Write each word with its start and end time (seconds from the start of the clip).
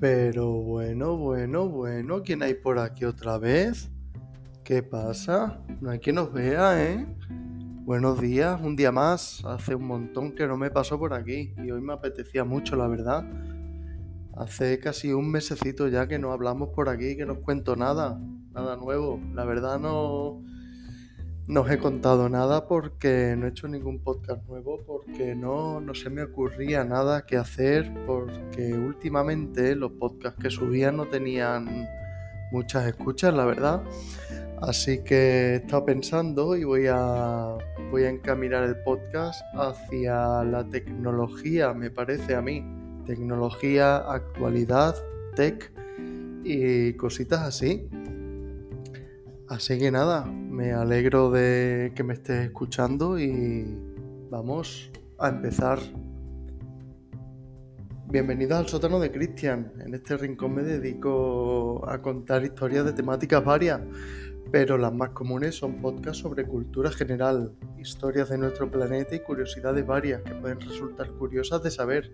Pero 0.00 0.50
bueno, 0.52 1.18
bueno, 1.18 1.68
bueno, 1.68 2.22
¿quién 2.22 2.42
hay 2.42 2.54
por 2.54 2.78
aquí 2.78 3.04
otra 3.04 3.36
vez? 3.36 3.90
¿Qué 4.64 4.82
pasa? 4.82 5.60
No 5.82 5.90
hay 5.90 5.98
quien 5.98 6.16
nos 6.16 6.32
vea, 6.32 6.82
¿eh? 6.82 7.06
Buenos 7.84 8.18
días, 8.18 8.58
un 8.62 8.76
día 8.76 8.92
más. 8.92 9.44
Hace 9.44 9.74
un 9.74 9.86
montón 9.86 10.34
que 10.34 10.46
no 10.46 10.56
me 10.56 10.70
paso 10.70 10.98
por 10.98 11.12
aquí 11.12 11.52
y 11.62 11.70
hoy 11.70 11.82
me 11.82 11.92
apetecía 11.92 12.44
mucho, 12.44 12.76
la 12.76 12.88
verdad. 12.88 13.30
Hace 14.38 14.78
casi 14.78 15.12
un 15.12 15.30
mesecito 15.30 15.86
ya 15.86 16.08
que 16.08 16.18
no 16.18 16.32
hablamos 16.32 16.70
por 16.70 16.88
aquí, 16.88 17.14
que 17.14 17.26
no 17.26 17.34
os 17.34 17.40
cuento 17.40 17.76
nada, 17.76 18.18
nada 18.52 18.76
nuevo. 18.76 19.20
La 19.34 19.44
verdad 19.44 19.78
no, 19.78 20.42
no 21.50 21.62
os 21.62 21.70
he 21.70 21.78
contado 21.78 22.28
nada 22.28 22.68
porque 22.68 23.34
no 23.36 23.46
he 23.46 23.48
hecho 23.48 23.66
ningún 23.66 23.98
podcast 23.98 24.46
nuevo, 24.48 24.78
porque 24.86 25.34
no, 25.34 25.80
no 25.80 25.94
se 25.94 26.08
me 26.08 26.22
ocurría 26.22 26.84
nada 26.84 27.26
que 27.26 27.36
hacer, 27.36 27.92
porque 28.06 28.72
últimamente 28.72 29.74
los 29.74 29.90
podcasts 29.90 30.40
que 30.40 30.48
subía 30.48 30.92
no 30.92 31.06
tenían 31.06 31.88
muchas 32.52 32.86
escuchas, 32.86 33.34
la 33.34 33.44
verdad. 33.46 33.82
Así 34.62 35.02
que 35.02 35.16
he 35.16 35.54
estado 35.56 35.86
pensando 35.86 36.54
y 36.54 36.62
voy 36.62 36.86
a, 36.88 37.56
voy 37.90 38.04
a 38.04 38.10
encaminar 38.10 38.62
el 38.62 38.76
podcast 38.84 39.42
hacia 39.54 40.44
la 40.44 40.62
tecnología, 40.68 41.74
me 41.74 41.90
parece 41.90 42.36
a 42.36 42.42
mí. 42.42 42.64
Tecnología, 43.06 43.96
actualidad, 43.96 44.94
tech 45.34 45.72
y 46.44 46.92
cositas 46.92 47.40
así. 47.40 47.88
Así 49.50 49.80
que 49.80 49.90
nada, 49.90 50.24
me 50.26 50.72
alegro 50.72 51.28
de 51.28 51.90
que 51.96 52.04
me 52.04 52.14
estés 52.14 52.46
escuchando 52.46 53.18
y 53.18 53.66
vamos 54.30 54.92
a 55.18 55.28
empezar. 55.28 55.80
Bienvenidos 58.06 58.60
al 58.60 58.68
sótano 58.68 59.00
de 59.00 59.10
Cristian. 59.10 59.72
En 59.84 59.92
este 59.92 60.16
rincón 60.16 60.54
me 60.54 60.62
dedico 60.62 61.84
a 61.88 62.00
contar 62.00 62.44
historias 62.44 62.84
de 62.84 62.92
temáticas 62.92 63.44
varias, 63.44 63.80
pero 64.52 64.78
las 64.78 64.94
más 64.94 65.10
comunes 65.10 65.56
son 65.56 65.82
podcasts 65.82 66.22
sobre 66.22 66.46
cultura 66.46 66.92
general, 66.92 67.52
historias 67.76 68.28
de 68.28 68.38
nuestro 68.38 68.70
planeta 68.70 69.16
y 69.16 69.18
curiosidades 69.18 69.84
varias 69.84 70.22
que 70.22 70.36
pueden 70.36 70.60
resultar 70.60 71.10
curiosas 71.14 71.60
de 71.64 71.72
saber. 71.72 72.12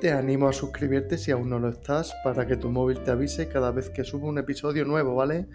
Te 0.00 0.12
animo 0.12 0.48
a 0.48 0.54
suscribirte 0.54 1.18
si 1.18 1.30
aún 1.30 1.50
no 1.50 1.58
lo 1.58 1.68
estás 1.68 2.14
para 2.24 2.46
que 2.46 2.56
tu 2.56 2.70
móvil 2.70 3.02
te 3.02 3.10
avise 3.10 3.48
cada 3.48 3.70
vez 3.70 3.90
que 3.90 4.02
subo 4.02 4.28
un 4.28 4.38
episodio 4.38 4.86
nuevo, 4.86 5.14
¿vale? 5.14 5.46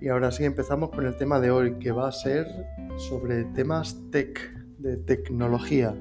Y 0.00 0.08
ahora 0.08 0.30
sí 0.30 0.44
empezamos 0.44 0.90
con 0.90 1.06
el 1.06 1.16
tema 1.16 1.38
de 1.40 1.50
hoy, 1.50 1.78
que 1.78 1.92
va 1.92 2.08
a 2.08 2.12
ser 2.12 2.46
sobre 2.96 3.44
temas 3.44 3.96
tech, 4.10 4.52
de 4.78 4.96
tecnología. 4.96 5.94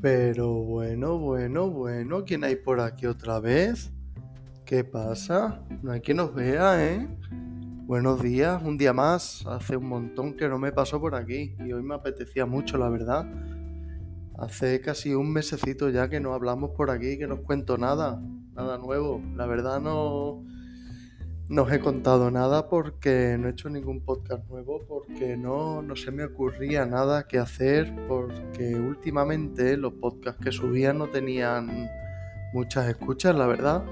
Pero 0.00 0.52
bueno, 0.52 1.18
bueno, 1.18 1.70
bueno, 1.70 2.24
¿quién 2.24 2.44
hay 2.44 2.56
por 2.56 2.80
aquí 2.80 3.06
otra 3.06 3.40
vez? 3.40 3.90
¿Qué 4.66 4.84
pasa? 4.84 5.62
No 5.82 5.92
hay 5.92 6.00
quien 6.00 6.18
nos 6.18 6.34
vea, 6.34 6.84
¿eh? 6.84 7.08
Buenos 7.86 8.22
días, 8.22 8.62
un 8.62 8.78
día 8.78 8.94
más. 8.94 9.44
Hace 9.46 9.76
un 9.76 9.86
montón 9.86 10.38
que 10.38 10.48
no 10.48 10.58
me 10.58 10.72
paso 10.72 10.98
por 11.02 11.14
aquí 11.14 11.54
y 11.58 11.70
hoy 11.74 11.82
me 11.82 11.94
apetecía 11.94 12.46
mucho, 12.46 12.78
la 12.78 12.88
verdad. 12.88 13.26
Hace 14.38 14.80
casi 14.80 15.14
un 15.14 15.30
mesecito 15.30 15.90
ya 15.90 16.08
que 16.08 16.18
no 16.18 16.32
hablamos 16.32 16.70
por 16.70 16.90
aquí, 16.90 17.18
que 17.18 17.26
no 17.26 17.34
os 17.34 17.40
cuento 17.40 17.76
nada, 17.76 18.22
nada 18.54 18.78
nuevo. 18.78 19.20
La 19.36 19.44
verdad 19.44 19.82
no, 19.82 20.42
no 21.50 21.62
os 21.62 21.72
he 21.72 21.78
contado 21.78 22.30
nada 22.30 22.70
porque 22.70 23.36
no 23.38 23.48
he 23.48 23.50
hecho 23.50 23.68
ningún 23.68 24.00
podcast 24.00 24.48
nuevo, 24.48 24.80
porque 24.88 25.36
no, 25.36 25.82
no 25.82 25.94
se 25.94 26.10
me 26.10 26.24
ocurría 26.24 26.86
nada 26.86 27.26
que 27.26 27.38
hacer, 27.38 27.94
porque 28.08 28.76
últimamente 28.76 29.76
los 29.76 29.92
podcasts 29.92 30.42
que 30.42 30.52
subía 30.52 30.94
no 30.94 31.08
tenían 31.08 31.90
muchas 32.54 32.88
escuchas, 32.88 33.36
la 33.36 33.46
verdad. 33.46 33.84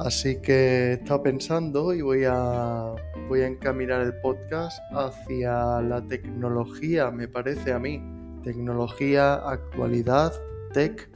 Así 0.00 0.40
que 0.40 0.52
he 0.52 0.92
estado 0.94 1.22
pensando 1.22 1.92
y 1.92 2.00
voy 2.00 2.24
a, 2.26 2.94
voy 3.28 3.42
a 3.42 3.46
encaminar 3.46 4.00
el 4.00 4.14
podcast 4.22 4.80
hacia 4.92 5.82
la 5.82 6.00
tecnología, 6.06 7.10
me 7.10 7.28
parece 7.28 7.74
a 7.74 7.78
mí. 7.78 8.02
Tecnología, 8.42 9.34
actualidad, 9.34 10.32
tech 10.72 11.10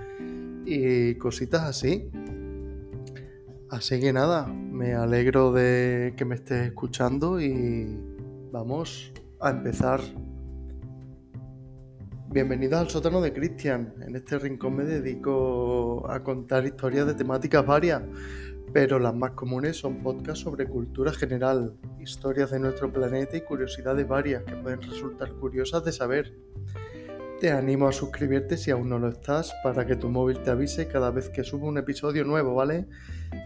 y 0.67 1.15
cositas 1.15 1.63
así. 1.63 2.11
Así 3.71 4.01
que 4.01 4.13
nada, 4.13 4.47
me 4.49 4.93
alegro 4.93 5.51
de 5.51 6.13
que 6.19 6.27
me 6.27 6.35
estés 6.35 6.67
escuchando 6.67 7.41
y 7.41 7.99
vamos 8.53 9.15
a 9.41 9.49
empezar. 9.49 10.01
Bienvenidos 12.35 12.81
al 12.81 12.91
sótano 12.91 13.21
de 13.21 13.33
Cristian. 13.33 13.95
En 14.05 14.17
este 14.17 14.41
rincón 14.41 14.75
me 14.75 14.85
dedico 14.85 16.05
a 16.11 16.23
contar 16.25 16.67
historias 16.67 17.07
de 17.07 17.15
temáticas 17.15 17.65
varias, 17.65 18.03
pero 18.73 18.99
las 18.99 19.15
más 19.15 19.33
comunes 19.33 19.77
son 19.77 20.03
podcasts 20.03 20.43
sobre 20.43 20.67
cultura 20.67 21.13
general, 21.13 21.75
historias 22.01 22.51
de 22.51 22.61
nuestro 22.61 22.93
planeta 22.93 23.37
y 23.37 23.43
curiosidades 23.43 24.07
varias 24.07 24.43
que 24.45 24.57
pueden 24.57 24.83
resultar 24.83 25.33
curiosas 25.33 25.85
de 25.85 25.93
saber. 25.93 26.35
Te 27.41 27.51
animo 27.51 27.89
a 27.89 27.93
suscribirte 27.93 28.57
si 28.57 28.71
aún 28.71 28.89
no 28.89 28.99
lo 28.99 29.09
estás 29.09 29.53
para 29.63 29.87
que 29.87 29.97
tu 29.97 30.09
móvil 30.09 30.39
te 30.39 30.51
avise 30.51 30.89
cada 30.89 31.11
vez 31.11 31.29
que 31.29 31.45
subo 31.45 31.67
un 31.67 31.79
episodio 31.79 32.25
nuevo, 32.25 32.55
¿vale? 32.55 32.87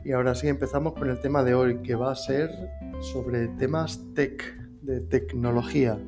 Y 0.04 0.12
ahora 0.12 0.34
sí 0.34 0.46
empezamos 0.48 0.92
con 0.92 1.10
el 1.10 1.20
tema 1.20 1.42
de 1.42 1.54
hoy, 1.54 1.78
que 1.82 1.94
va 1.94 2.12
a 2.12 2.16
ser 2.16 2.50
sobre 3.00 3.48
temas 3.48 4.00
tech, 4.14 4.56
de 4.82 5.00
tecnología. 5.00 5.98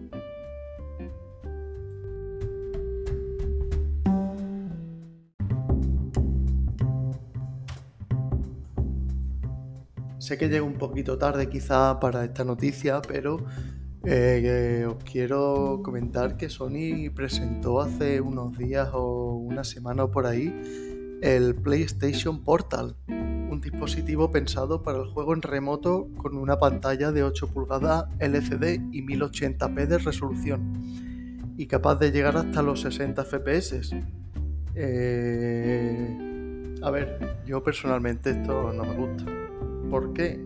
Sé 10.30 10.38
que 10.38 10.48
llego 10.48 10.64
un 10.64 10.74
poquito 10.74 11.18
tarde 11.18 11.48
quizá 11.48 11.98
para 11.98 12.24
esta 12.24 12.44
noticia, 12.44 13.02
pero 13.02 13.44
eh, 14.04 14.86
os 14.88 15.02
quiero 15.02 15.80
comentar 15.82 16.36
que 16.36 16.48
Sony 16.48 17.10
presentó 17.12 17.80
hace 17.80 18.20
unos 18.20 18.56
días 18.56 18.90
o 18.92 19.32
una 19.34 19.64
semana 19.64 20.04
o 20.04 20.12
por 20.12 20.26
ahí 20.26 20.54
el 21.20 21.56
PlayStation 21.56 22.44
Portal, 22.44 22.94
un 23.08 23.60
dispositivo 23.60 24.30
pensado 24.30 24.84
para 24.84 24.98
el 24.98 25.06
juego 25.06 25.34
en 25.34 25.42
remoto 25.42 26.06
con 26.16 26.36
una 26.36 26.60
pantalla 26.60 27.10
de 27.10 27.24
8 27.24 27.48
pulgadas 27.48 28.04
LCD 28.20 28.78
y 28.92 29.04
1080p 29.04 29.86
de 29.88 29.98
resolución 29.98 31.54
y 31.56 31.66
capaz 31.66 31.96
de 31.96 32.12
llegar 32.12 32.36
hasta 32.36 32.62
los 32.62 32.82
60 32.82 33.24
FPS. 33.24 33.90
Eh, 34.76 36.16
a 36.82 36.90
ver, 36.92 37.42
yo 37.44 37.64
personalmente 37.64 38.30
esto 38.30 38.72
no 38.72 38.84
me 38.84 38.94
gusta. 38.94 39.39
¿Por 39.90 40.12
qué? 40.12 40.40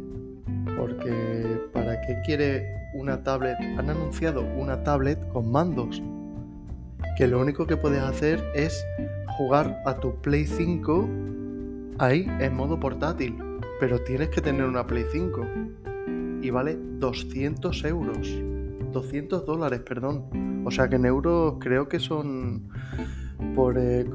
Porque 0.78 1.60
¿para 1.72 2.00
qué 2.00 2.16
quiere 2.25 2.66
una 2.94 3.22
tablet? 3.22 3.56
Han 3.78 3.91
anunciado 3.91 4.43
una 4.56 4.82
tablet 4.82 5.28
con 5.28 5.53
mandos. 5.53 6.03
Que 7.19 7.28
lo 7.28 7.41
único 7.41 7.66
que 7.66 7.77
puedes 7.77 8.00
hacer 8.00 8.43
es 8.55 8.84
jugar 9.37 9.82
a 9.84 9.97
tu 9.97 10.15
Play 10.22 10.47
5 10.47 11.09
ahí 11.99 12.27
en 12.41 12.55
modo 12.55 12.81
portátil. 12.81 13.37
Pero 13.78 13.99
tienes 14.00 14.31
que 14.31 14.41
tener 14.41 14.65
una 14.65 14.87
Play 14.87 15.05
5. 15.12 15.47
Y 16.41 16.50
vale 16.50 16.78
200 16.99 17.84
euros. 17.84 18.43
200 18.93 19.44
dólares, 19.44 19.81
perdón. 19.81 20.62
O 20.65 20.71
sea 20.71 20.88
que 20.88 20.97
en 20.97 21.05
euros 21.05 21.56
creo 21.61 21.87
que 21.87 22.00
son 22.00 22.71
por, 23.55 23.76
eh, 23.76 24.06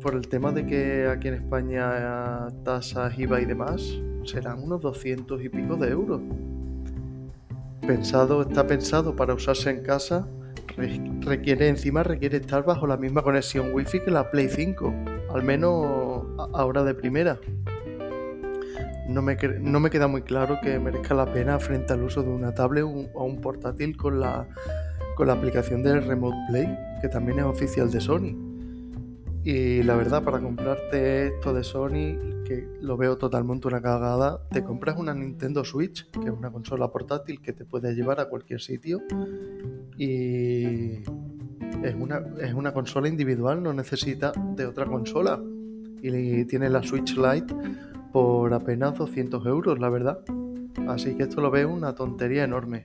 por 0.00 0.14
el 0.14 0.26
tema 0.26 0.52
de 0.52 0.66
que 0.66 1.06
aquí 1.06 1.28
en 1.28 1.34
España 1.34 2.48
tasas 2.64 3.18
IVA 3.18 3.42
y 3.42 3.44
demás, 3.44 4.00
serán 4.28 4.62
unos 4.62 4.80
200 4.80 5.42
y 5.42 5.48
pico 5.48 5.76
de 5.76 5.90
euros. 5.90 6.20
Pensado, 7.86 8.42
está 8.42 8.66
pensado 8.66 9.16
para 9.16 9.34
usarse 9.34 9.70
en 9.70 9.82
casa, 9.82 10.28
requiere 11.20 11.68
encima 11.68 12.02
requiere 12.02 12.36
estar 12.36 12.64
bajo 12.64 12.86
la 12.86 12.96
misma 12.96 13.22
conexión 13.22 13.72
wifi 13.72 14.00
que 14.00 14.10
la 14.10 14.30
Play 14.30 14.48
5, 14.48 14.94
al 15.30 15.42
menos 15.42 16.26
ahora 16.52 16.84
de 16.84 16.94
primera. 16.94 17.38
No 19.08 19.22
me, 19.22 19.36
queda 19.36 20.06
muy 20.06 20.20
claro 20.20 20.58
que 20.62 20.78
merezca 20.78 21.14
la 21.14 21.32
pena 21.32 21.58
frente 21.58 21.94
al 21.94 22.02
uso 22.02 22.22
de 22.22 22.28
una 22.28 22.52
tablet 22.52 22.84
o 22.84 23.24
un 23.24 23.40
portátil 23.40 23.96
con 23.96 24.20
la, 24.20 24.46
con 25.16 25.28
la 25.28 25.32
aplicación 25.32 25.82
de 25.82 25.98
Remote 25.98 26.36
Play, 26.50 26.78
que 27.00 27.08
también 27.08 27.38
es 27.38 27.46
oficial 27.46 27.90
de 27.90 28.02
Sony. 28.02 28.47
Y 29.44 29.82
la 29.82 29.96
verdad, 29.96 30.22
para 30.22 30.40
comprarte 30.40 31.28
esto 31.28 31.54
de 31.54 31.64
Sony, 31.64 32.44
que 32.44 32.68
lo 32.80 32.96
veo 32.96 33.16
totalmente 33.16 33.68
una 33.68 33.80
cagada, 33.80 34.42
te 34.50 34.62
compras 34.62 34.98
una 34.98 35.14
Nintendo 35.14 35.64
Switch, 35.64 36.10
que 36.10 36.28
es 36.28 36.34
una 36.34 36.50
consola 36.50 36.90
portátil 36.90 37.40
que 37.40 37.52
te 37.52 37.64
puedes 37.64 37.96
llevar 37.96 38.20
a 38.20 38.28
cualquier 38.28 38.60
sitio. 38.60 39.00
Y 39.96 41.02
es 41.82 41.94
una, 41.98 42.22
es 42.40 42.52
una 42.52 42.72
consola 42.72 43.08
individual, 43.08 43.62
no 43.62 43.72
necesita 43.72 44.32
de 44.56 44.66
otra 44.66 44.86
consola. 44.86 45.40
Y 46.02 46.44
tiene 46.44 46.68
la 46.68 46.82
Switch 46.82 47.16
Lite 47.16 47.54
por 48.12 48.52
apenas 48.52 48.96
200 48.98 49.46
euros, 49.46 49.78
la 49.78 49.88
verdad. 49.88 50.20
Así 50.88 51.14
que 51.16 51.24
esto 51.24 51.40
lo 51.40 51.50
veo 51.50 51.70
una 51.70 51.94
tontería 51.94 52.44
enorme. 52.44 52.84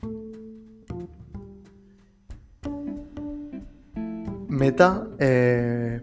Meta, 4.47 5.07
eh, 5.17 6.01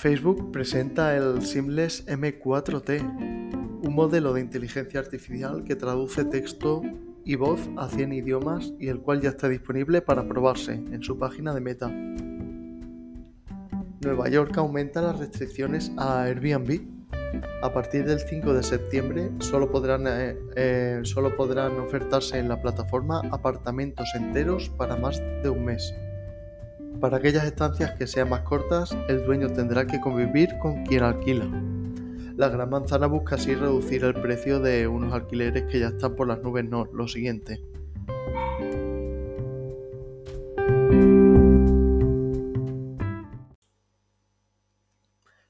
Facebook 0.00 0.50
presenta 0.50 1.14
el 1.14 1.42
Seamless 1.42 2.06
M4T, 2.06 3.02
un 3.82 3.94
modelo 3.94 4.32
de 4.32 4.40
inteligencia 4.40 4.98
artificial 4.98 5.62
que 5.62 5.76
traduce 5.76 6.24
texto 6.24 6.80
y 7.22 7.34
voz 7.34 7.68
a 7.76 7.86
100 7.86 8.14
idiomas 8.14 8.72
y 8.80 8.88
el 8.88 9.00
cual 9.00 9.20
ya 9.20 9.28
está 9.28 9.50
disponible 9.50 10.00
para 10.00 10.26
probarse 10.26 10.72
en 10.72 11.02
su 11.02 11.18
página 11.18 11.52
de 11.52 11.60
Meta. 11.60 11.88
Nueva 14.00 14.30
York 14.30 14.56
aumenta 14.56 15.02
las 15.02 15.18
restricciones 15.18 15.92
a 15.98 16.22
Airbnb. 16.22 16.80
A 17.62 17.70
partir 17.70 18.06
del 18.06 18.20
5 18.20 18.54
de 18.54 18.62
septiembre 18.62 19.30
solo 19.40 19.70
podrán, 19.70 20.06
eh, 20.06 20.34
eh, 20.56 21.00
solo 21.02 21.36
podrán 21.36 21.78
ofertarse 21.78 22.38
en 22.38 22.48
la 22.48 22.62
plataforma 22.62 23.20
apartamentos 23.30 24.08
enteros 24.14 24.70
para 24.70 24.96
más 24.96 25.20
de 25.42 25.50
un 25.50 25.66
mes. 25.66 25.92
Para 27.00 27.16
aquellas 27.16 27.44
estancias 27.44 27.92
que 27.92 28.06
sean 28.06 28.28
más 28.28 28.42
cortas, 28.42 28.94
el 29.08 29.24
dueño 29.24 29.48
tendrá 29.48 29.86
que 29.86 29.98
convivir 30.02 30.58
con 30.58 30.84
quien 30.84 31.02
alquila. 31.02 31.48
La 32.36 32.50
Gran 32.50 32.68
Manzana 32.68 33.06
busca 33.06 33.36
así 33.36 33.54
reducir 33.54 34.04
el 34.04 34.20
precio 34.20 34.60
de 34.60 34.86
unos 34.86 35.14
alquileres 35.14 35.64
que 35.64 35.80
ya 35.80 35.88
están 35.88 36.14
por 36.14 36.28
las 36.28 36.42
nubes. 36.42 36.66
No, 36.66 36.84
lo 36.92 37.08
siguiente. 37.08 37.58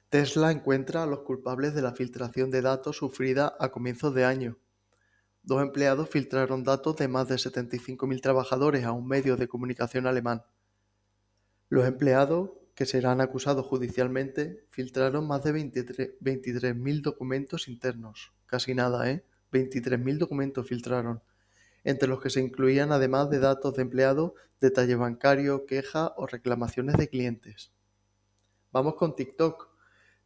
Tesla 0.08 0.53
encuentra 0.53 1.03
a 1.03 1.06
los 1.06 1.20
culpables 1.20 1.75
de 1.75 1.82
la 1.82 1.94
filtración 1.94 2.53
de 2.53 2.62
datos 2.62 2.99
sufrida 2.99 3.56
a 3.58 3.73
comienzos 3.73 4.14
de 4.14 4.25
año. 4.25 4.56
Dos 5.43 5.62
empleados 5.62 6.08
filtraron 6.08 6.62
datos 6.62 6.94
de 6.94 7.08
más 7.08 7.26
de 7.26 7.37
75.000 7.37 8.20
trabajadores 8.20 8.85
a 8.85 8.93
un 8.93 9.08
medio 9.08 9.37
de 9.37 9.49
comunicación 9.49 10.06
alemán. 10.06 10.44
Los 11.70 11.87
empleados, 11.87 12.50
que 12.75 12.84
serán 12.84 13.20
acusados 13.20 13.64
judicialmente, 13.64 14.67
filtraron 14.70 15.28
más 15.28 15.44
de 15.44 15.55
23.000 15.55 17.00
documentos 17.00 17.69
internos. 17.69 18.32
Casi 18.46 18.75
nada, 18.75 19.08
¿eh? 19.08 19.25
23.000 19.52 20.19
documentos 20.19 20.67
filtraron, 20.67 21.22
entre 21.84 22.08
los 22.08 22.20
que 22.20 22.28
se 22.28 22.40
incluían 22.40 22.90
además 22.90 23.31
de 23.31 23.38
datos 23.38 23.76
de 23.76 23.82
empleados, 23.82 24.32
detalle 24.61 24.96
bancario, 24.96 25.64
queja 25.64 26.12
o 26.17 26.26
reclamaciones 26.26 26.96
de 26.96 27.08
clientes. 27.08 27.70
Vamos 28.72 28.96
con 28.96 29.14
TikTok. 29.14 29.69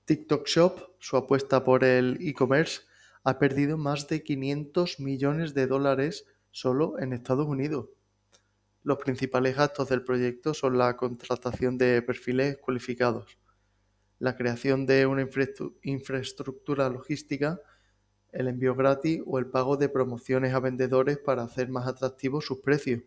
TikTok 0.07 0.47
Shop, 0.47 0.95
su 0.99 1.19
apuesta 1.19 1.63
por 1.63 1.85
el 1.85 2.17
e-commerce, 2.27 2.81
ha 3.23 3.39
perdido 3.39 3.77
más 3.77 4.09
de 4.09 4.23
500 4.23 4.99
millones 4.99 5.53
de 5.53 5.67
dólares 5.67 6.25
solo 6.53 6.99
en 6.99 7.13
Estados 7.13 7.47
Unidos. 7.47 7.89
Los 8.85 8.99
principales 8.99 9.57
gastos 9.57 9.89
del 9.89 10.05
proyecto 10.05 10.53
son 10.53 10.77
la 10.77 10.95
contratación 10.95 11.79
de 11.79 12.03
perfiles 12.03 12.59
cualificados, 12.59 13.39
la 14.19 14.37
creación 14.37 14.85
de 14.85 15.07
una 15.07 15.27
infraestructura 15.83 16.91
logística, 16.91 17.59
el 18.31 18.47
envío 18.47 18.75
gratis 18.75 19.23
o 19.25 19.39
el 19.39 19.47
pago 19.47 19.79
de 19.79 19.89
promociones 19.89 20.53
a 20.53 20.61
vendedores 20.61 21.17
para 21.17 21.45
hacer 21.45 21.71
más 21.71 21.87
atractivos 21.87 22.45
sus 22.45 22.59
precios. 22.59 23.01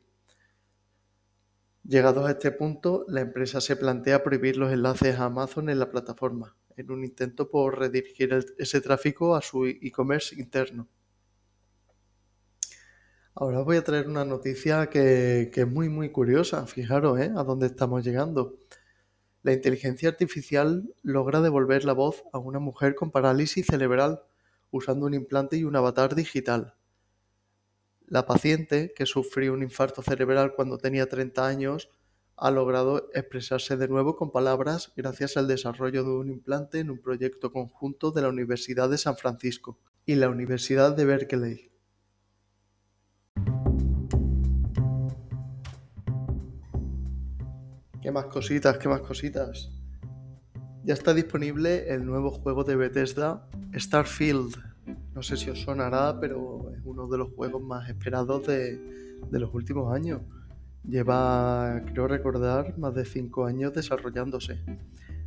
Llegados 1.84 2.28
a 2.28 2.32
este 2.32 2.52
punto, 2.52 3.06
la 3.08 3.22
empresa 3.22 3.62
se 3.62 3.76
plantea 3.76 4.24
prohibir 4.24 4.58
los 4.58 4.74
enlaces 4.74 5.20
a 5.20 5.26
Amazon 5.26 5.70
en 5.70 5.78
la 5.78 5.92
plataforma, 5.92 6.58
en 6.76 6.90
un 6.90 7.04
intento 7.04 7.52
por 7.52 7.78
redirigir 7.78 8.34
ese 8.58 8.82
tráfico 8.82 9.36
a 9.36 9.44
su 9.44 9.68
e-commerce 9.68 10.34
interno. 10.40 10.90
Ahora 13.40 13.62
voy 13.62 13.78
a 13.78 13.84
traer 13.84 14.08
una 14.08 14.26
noticia 14.26 14.90
que, 14.90 15.52
es 15.54 15.68
muy 15.68 15.90
muy 15.90 16.10
curiosa. 16.10 16.66
Fijaros 16.66 17.20
¿eh? 17.20 17.32
a 17.38 17.44
dónde 17.44 17.68
estamos 17.68 18.04
llegando. 18.04 18.58
La 19.44 19.54
inteligencia 19.54 20.10
artificial 20.10 20.92
logra 21.04 21.40
devolver 21.40 21.86
la 21.86 21.94
voz 21.94 22.24
a 22.34 22.40
una 22.40 22.58
mujer 22.58 22.96
con 22.96 23.12
parálisis 23.12 23.68
cerebral 23.68 24.24
usando 24.72 25.06
un 25.06 25.14
implante 25.14 25.56
y 25.56 25.66
un 25.66 25.76
avatar 25.76 26.16
digital. 26.16 26.74
La 28.08 28.26
paciente, 28.26 28.92
que 28.96 29.06
sufrió 29.06 29.54
un 29.54 29.62
infarto 29.62 30.02
cerebral 30.02 30.56
cuando 30.56 30.80
tenía 30.80 31.08
30 31.08 31.46
años, 31.46 31.92
ha 32.38 32.50
logrado 32.50 33.08
expresarse 33.14 33.78
de 33.78 33.88
nuevo 33.88 34.16
con 34.16 34.32
palabras 34.32 34.94
gracias 34.96 35.38
al 35.38 35.48
desarrollo 35.48 36.04
de 36.04 36.10
un 36.10 36.32
implante 36.32 36.80
en 36.80 36.90
un 36.90 37.00
proyecto 37.00 37.52
conjunto 37.52 38.10
de 38.10 38.24
la 38.24 38.30
Universidad 38.30 38.90
de 38.90 38.98
San 38.98 39.16
Francisco 39.16 39.78
y 40.08 40.16
la 40.16 40.28
Universidad 40.28 40.96
de 40.96 41.06
Berkeley. 41.06 41.77
¿Qué 48.08 48.14
más 48.14 48.28
cositas? 48.28 48.78
¿Qué 48.78 48.88
más 48.88 49.02
cositas? 49.02 49.70
Ya 50.86 50.94
está 50.94 51.14
disponible 51.14 51.94
el 51.94 52.06
nuevo 52.06 52.32
juego 52.32 52.64
de 52.64 52.78
Bethesda, 52.78 53.50
Starfield. 53.76 54.56
No 55.14 55.22
sé 55.22 55.36
si 55.36 55.50
os 55.50 55.60
sonará, 55.60 56.18
pero 56.18 56.72
es 56.74 56.80
uno 56.86 57.10
de 57.10 57.18
los 57.18 57.34
juegos 57.34 57.62
más 57.62 57.90
esperados 57.90 58.48
de, 58.48 58.80
los 59.30 59.54
últimos 59.54 59.94
años. 59.94 60.22
Lleva, 60.86 61.84
creo 61.92 62.08
recordar, 62.08 62.80
más 62.80 62.96
de 62.96 63.04
5 63.04 63.46
años 63.46 63.74
desarrollándose. 63.74 64.58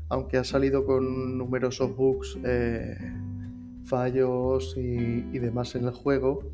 Aunque 0.08 0.38
ha 0.38 0.44
salido 0.44 0.86
con 0.86 1.36
numerosos 1.36 1.94
bugs, 1.94 2.38
eh, 2.44 2.96
fallos 3.84 4.74
y, 4.78 5.38
demás 5.38 5.74
en 5.74 5.84
el 5.84 5.92
juego, 5.92 6.50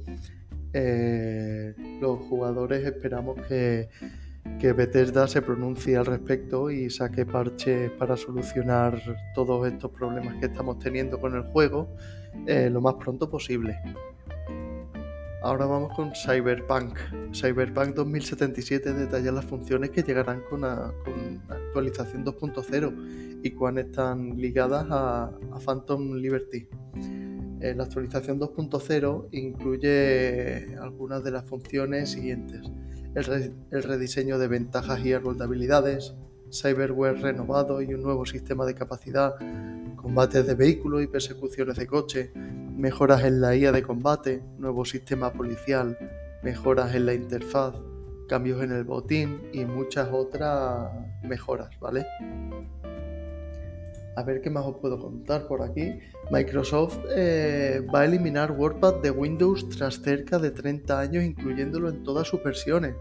eh, 0.73 1.73
los 2.01 2.19
jugadores 2.19 2.85
esperamos 2.85 3.41
que 3.47 3.91
que 4.59 4.73
Bethesda 4.73 5.29
se 5.29 5.43
pronuncie 5.43 5.97
al 5.97 6.07
respecto 6.07 6.71
y 6.71 6.91
saque 6.91 7.27
parches 7.27 7.91
para 7.93 8.17
solucionar 8.17 9.01
todos 9.35 9.67
estos 9.67 9.91
problemas 9.91 10.35
que 10.41 10.47
estamos 10.47 10.79
teniendo 10.79 11.21
con 11.21 11.35
el 11.35 11.43
juego 11.43 11.89
eh, 12.47 12.71
lo 12.71 12.81
más 12.81 12.95
pronto 12.95 13.29
posible. 13.29 13.79
Ahora 15.43 15.67
vamos 15.67 15.95
con 15.95 16.13
Cyberpunk. 16.15 16.99
Cyberpunk 17.33 17.95
2077 17.95 18.93
detalla 18.95 19.31
las 19.31 19.45
funciones 19.45 19.91
que 19.91 20.03
llegarán 20.03 20.43
con, 20.49 20.65
actualización 20.65 22.25
2.0 22.25 23.41
y 23.43 23.51
cuáles 23.53 23.87
están 23.87 24.37
ligadas 24.37 24.87
a, 24.91 25.31
Phantom 25.65 26.15
Liberty. 26.15 26.67
Eh, 27.61 27.75
la 27.77 27.85
actualización 27.85 28.41
2.0 28.41 29.29
incluye 29.33 30.77
algunas 30.81 31.23
de 31.23 31.31
las 31.31 31.45
funciones 31.45 32.11
siguientes 32.11 32.63
el, 33.17 33.83
rediseño 33.83 34.39
de 34.39 34.47
ventajas 34.47 35.05
y 35.05 35.13
árbol 35.13 35.39
de 35.39 35.45
habilidades, 35.45 36.15
cyberware 36.53 37.21
renovado 37.21 37.81
y 37.81 37.95
un 37.95 38.03
nuevo 38.03 38.27
sistema 38.27 38.67
de 38.67 38.75
capacidad, 38.75 39.35
combates 39.97 40.47
de 40.47 40.55
vehículos 40.55 41.03
y 41.03 41.07
persecuciones 41.07 41.77
de 41.77 41.87
coche, 41.87 42.33
mejoras 42.35 43.25
en 43.25 43.41
la 43.41 43.57
IA 43.57 43.73
de 43.73 43.83
combate, 43.83 44.43
nuevo 44.59 44.85
sistema 44.85 45.33
policial, 45.33 45.97
mejoras 46.43 46.95
en 46.95 47.07
la 47.07 47.15
interfaz, 47.15 47.75
cambios 48.29 48.63
en 48.63 48.73
el 48.73 48.85
botín 48.85 49.49
y 49.53 49.65
muchas 49.65 50.09
otras 50.13 50.91
mejoras, 51.23 51.71
¿vale? 51.81 52.05
A 54.17 54.23
ver 54.23 54.41
qué 54.41 54.49
más 54.49 54.65
os 54.65 54.77
puedo 54.77 54.99
contar 54.99 55.47
por 55.47 55.61
aquí. 55.61 55.99
Microsoft 56.31 56.99
eh, 57.15 57.87
va 57.95 58.01
a 58.01 58.05
eliminar 58.07 58.51
WordPad 58.51 59.03
de 59.03 59.11
Windows 59.11 59.69
tras 59.69 60.01
cerca 60.01 60.39
de 60.39 60.51
30 60.51 60.99
años, 60.99 61.23
incluyéndolo 61.23 61.91
en 61.91 62.03
todas 62.03 62.27
sus 62.27 62.43
versiones. 62.43 62.95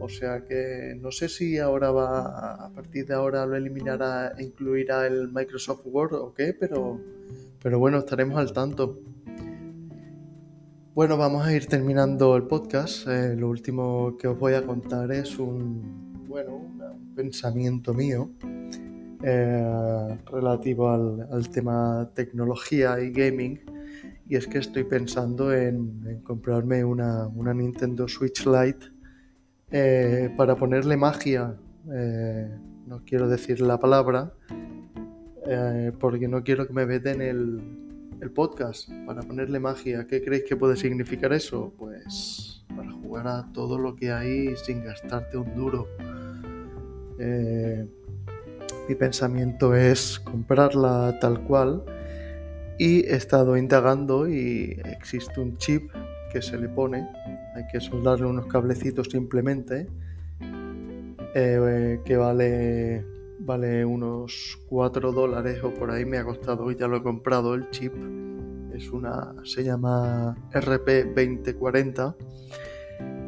O 0.00 0.08
sea 0.08 0.42
que 0.44 0.96
no 0.98 1.10
sé 1.10 1.28
si 1.28 1.58
ahora 1.58 1.90
va, 1.90 2.64
a 2.64 2.70
partir 2.70 3.06
de 3.06 3.14
ahora 3.14 3.44
lo 3.44 3.54
eliminará 3.54 4.34
e 4.38 4.44
incluirá 4.44 5.06
el 5.06 5.30
Microsoft 5.30 5.82
Word 5.84 6.14
o 6.14 6.32
qué, 6.32 6.54
pero, 6.58 6.98
pero 7.62 7.78
bueno, 7.78 7.98
estaremos 7.98 8.38
al 8.38 8.52
tanto. 8.54 8.98
Bueno, 10.94 11.18
vamos 11.18 11.46
a 11.46 11.52
ir 11.52 11.66
terminando 11.66 12.34
el 12.34 12.44
podcast. 12.44 13.06
Eh, 13.08 13.36
lo 13.36 13.50
último 13.50 14.16
que 14.18 14.28
os 14.28 14.38
voy 14.38 14.54
a 14.54 14.64
contar 14.64 15.12
es 15.12 15.38
un, 15.38 16.24
bueno, 16.28 16.56
un 16.56 17.14
pensamiento 17.14 17.92
mío 17.92 18.30
eh, 19.26 20.18
relativo 20.30 20.90
al, 20.90 21.48
tema 21.50 22.10
tecnología 22.14 23.00
y 23.00 23.10
gaming. 23.10 23.60
Y 24.28 24.36
es 24.36 24.46
que 24.46 24.58
estoy 24.58 24.84
pensando 24.84 25.52
en, 25.52 26.22
comprarme 26.24 26.84
una, 26.84 27.28
Nintendo 27.54 28.06
Switch 28.08 28.46
Lite 28.46 28.86
eh, 29.70 30.32
para 30.36 30.56
ponerle 30.56 30.96
magia. 30.96 31.56
Eh, 31.92 32.50
no 32.86 33.02
quiero 33.04 33.28
decir 33.28 33.60
la 33.60 33.78
palabra 33.78 34.32
porque 36.00 36.26
no 36.26 36.42
quiero 36.42 36.66
que 36.66 36.72
me 36.72 36.86
veten 36.86 37.20
el, 37.20 37.60
el 38.20 38.30
podcast. 38.30 38.88
Para 39.06 39.22
ponerle 39.22 39.60
magia, 39.60 40.06
¿qué 40.06 40.22
creéis 40.22 40.44
que 40.44 40.56
puede 40.56 40.76
significar 40.76 41.32
eso? 41.32 41.72
Pues 41.78 42.64
para 42.74 42.90
jugar 42.90 43.28
a 43.28 43.52
todo 43.52 43.78
lo 43.78 43.94
que 43.94 44.12
hay 44.12 44.56
sin 44.56 44.84
gastarte 44.84 45.36
un 45.36 45.54
duro. 45.54 45.88
Eh, 47.18 47.86
mi 48.88 48.94
pensamiento 48.94 49.74
es 49.74 50.20
comprarla 50.20 51.18
tal 51.20 51.42
cual 51.44 51.84
y 52.78 53.06
he 53.06 53.16
estado 53.16 53.56
indagando 53.56 54.28
y 54.28 54.80
existe 54.84 55.40
un 55.40 55.56
chip 55.58 55.90
que 56.32 56.42
se 56.42 56.58
le 56.58 56.68
pone, 56.68 57.08
hay 57.54 57.66
que 57.70 57.80
soldarle 57.80 58.26
unos 58.26 58.46
cablecitos 58.46 59.08
simplemente, 59.10 59.86
eh, 61.34 62.00
que 62.04 62.16
vale 62.16 63.04
vale 63.38 63.84
unos 63.84 64.58
4 64.68 65.12
dólares 65.12 65.62
o 65.62 65.72
por 65.72 65.90
ahí 65.90 66.04
me 66.04 66.18
ha 66.18 66.24
costado, 66.24 66.70
ya 66.72 66.88
lo 66.88 66.98
he 66.98 67.02
comprado 67.02 67.54
el 67.54 67.68
chip. 67.70 67.92
Es 68.74 68.90
una, 68.90 69.34
se 69.44 69.62
llama 69.62 70.36
RP2040. 70.52 72.16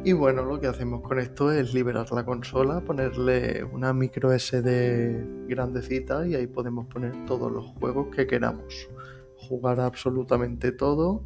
Y 0.03 0.13
bueno, 0.13 0.43
lo 0.45 0.59
que 0.59 0.67
hacemos 0.67 1.01
con 1.01 1.19
esto 1.19 1.51
es 1.51 1.73
liberar 1.73 2.09
la 2.11 2.23
consola, 2.23 2.81
ponerle 2.81 3.63
una 3.63 3.91
micro 3.93 4.31
SD 4.31 5.47
grandecita 5.47 6.25
y 6.25 6.35
ahí 6.35 6.47
podemos 6.47 6.87
poner 6.87 7.25
todos 7.25 7.51
los 7.51 7.65
juegos 7.65 8.15
que 8.15 8.25
queramos. 8.25 8.87
Jugar 9.35 9.79
absolutamente 9.81 10.71
todo. 10.71 11.23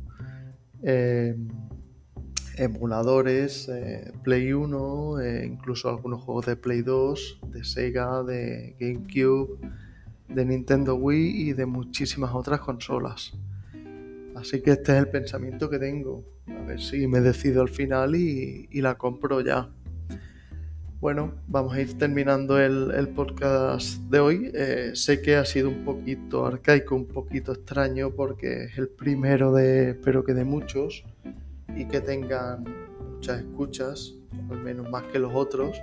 Eh, 0.82 1.36
emuladores, 2.58 3.70
eh, 3.70 4.12
Play 4.24 4.54
1, 4.54 5.20
eh, 5.22 5.46
incluso 5.46 5.90
algunos 5.90 6.24
juegos 6.24 6.48
de 6.48 6.56
Play 6.56 6.82
2, 6.82 7.40
de 7.52 7.64
Sega, 7.64 8.24
de 8.24 8.76
GameCube, 8.80 9.60
de 10.28 10.46
Nintendo 10.46 10.96
Wii 10.96 11.50
y 11.50 11.54
de 11.54 11.66
muchísimas 11.66 12.34
otras 12.34 12.62
consolas. 12.62 13.34
Así 14.36 14.62
que 14.62 14.72
este 14.72 14.94
es 14.94 15.00
el 15.00 15.10
pensamiento 15.10 15.70
que 15.70 15.78
tengo. 15.78 16.24
A 16.60 16.64
ver 16.64 16.82
si 16.82 17.08
me 17.08 17.22
decido 17.22 17.62
al 17.62 17.70
final 17.70 18.16
y, 18.16 18.68
la 18.82 18.96
compro 18.96 19.42
ya. 19.42 19.70
Bueno, 21.00 21.34
vamos 21.48 21.74
a 21.74 21.82
ir 21.82 21.98
terminando 21.98 22.60
el, 22.60 23.10
podcast 23.10 24.00
de 24.10 24.20
hoy. 24.20 24.52
Eh, 24.54 24.92
sé 24.94 25.22
que 25.22 25.36
ha 25.36 25.46
sido 25.46 25.70
un 25.70 25.84
poquito 25.84 26.46
arcaico, 26.46 26.96
un 26.96 27.08
poquito 27.08 27.54
extraño 27.54 28.12
porque 28.12 28.66
es 28.66 28.78
el 28.78 28.90
primero 28.90 29.52
de, 29.54 29.92
espero 29.92 30.24
que 30.24 30.34
de 30.34 30.44
muchos 30.44 31.04
y 31.76 31.86
que 31.86 32.02
tengan 32.02 32.66
muchas 33.14 33.40
escuchas, 33.40 34.14
al 34.50 34.62
menos 34.62 34.90
más 34.90 35.04
que 35.06 35.20
los 35.20 35.34
otros. 35.34 35.82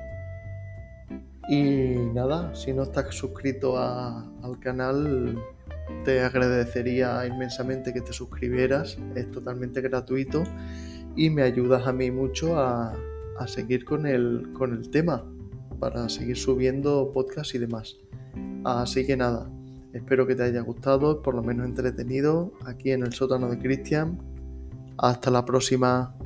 Y 1.49 1.95
nada, 2.13 2.55
si 2.55 2.73
no 2.73 2.83
estás 2.83 3.15
suscrito 3.15 3.79
al 3.79 4.59
canal, 4.61 5.43
te 6.05 6.21
agradecería 6.23 7.27
inmensamente 7.27 7.93
que 7.93 8.01
te 8.01 8.13
suscribieras, 8.13 8.99
es 9.15 9.31
totalmente 9.31 9.81
gratuito 9.81 10.45
y 11.17 11.31
me 11.31 11.43
ayudas 11.43 11.87
a 11.87 11.93
mí 11.93 12.11
mucho 12.11 12.59
a, 12.59 12.97
seguir 13.47 13.85
con 13.85 14.07
el, 14.07 14.51
con 14.53 14.73
el 14.73 14.91
tema, 14.91 15.25
para 15.79 16.09
seguir 16.09 16.37
subiendo 16.37 17.13
podcasts 17.13 17.55
y 17.55 17.59
demás. 17.59 17.97
Así 18.65 19.07
que 19.07 19.17
nada, 19.17 19.49
espero 19.93 20.27
que 20.27 20.35
te 20.35 20.43
haya 20.43 20.61
gustado, 20.61 21.23
por 21.23 21.35
lo 21.35 21.43
menos 21.43 21.67
entretenido, 21.67 22.53
aquí 22.65 22.91
en 22.91 23.03
el 23.03 23.13
sótano 23.13 23.49
de 23.49 23.59
Cristian, 23.59 24.19
hasta 24.97 25.31
la 25.31 25.45
próxima. 25.45 26.17